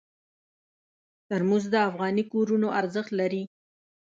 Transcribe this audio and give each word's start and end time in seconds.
ترموز 1.27 1.63
د 1.73 1.75
افغاني 1.89 2.23
کورونو 2.31 2.67
ارزښت 2.81 3.11
لري. 3.19 3.43